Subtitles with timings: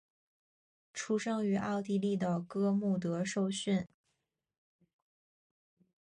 [0.95, 3.85] 出生于奥地利的哥穆德受训。